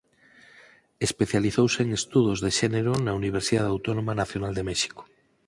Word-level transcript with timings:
Especializouse 1.07 1.77
en 1.85 1.89
estudos 1.99 2.37
de 2.45 2.51
xénero 2.59 2.91
na 3.05 3.13
Universidade 3.21 3.71
Autónoma 3.73 4.13
Nacional 4.21 4.53
de 4.55 4.67
México. 4.69 5.01